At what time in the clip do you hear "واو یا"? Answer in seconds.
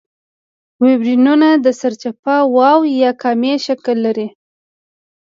2.55-3.11